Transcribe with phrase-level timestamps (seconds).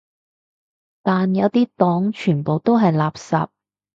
[1.03, 3.49] 但有啲黨全部都係垃圾